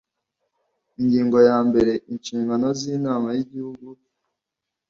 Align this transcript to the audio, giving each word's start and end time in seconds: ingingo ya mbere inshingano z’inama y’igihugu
ingingo 0.99 1.37
ya 1.47 1.57
mbere 1.67 1.91
inshingano 2.11 2.67
z’inama 2.79 3.27
y’igihugu 3.35 3.87